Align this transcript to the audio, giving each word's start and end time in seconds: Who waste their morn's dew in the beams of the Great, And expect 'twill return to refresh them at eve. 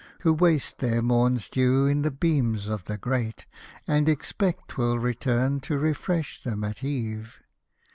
Who 0.23 0.33
waste 0.33 0.79
their 0.79 1.03
morn's 1.03 1.47
dew 1.47 1.85
in 1.85 2.01
the 2.01 2.09
beams 2.09 2.67
of 2.67 2.85
the 2.85 2.97
Great, 2.97 3.45
And 3.85 4.09
expect 4.09 4.69
'twill 4.69 4.97
return 4.97 5.59
to 5.59 5.77
refresh 5.77 6.41
them 6.41 6.63
at 6.63 6.83
eve. 6.83 7.39